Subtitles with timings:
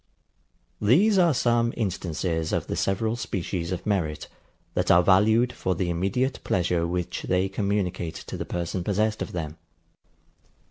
[0.81, 4.27] These are some instances of the several species of merit,
[4.73, 9.31] that are valued for the immediate pleasure which they communicate to the person possessed of
[9.31, 9.57] them.